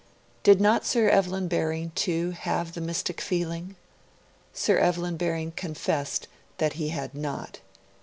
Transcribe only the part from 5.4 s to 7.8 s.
confessed that he had not.